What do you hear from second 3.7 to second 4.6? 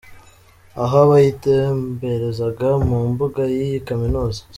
kaminuza.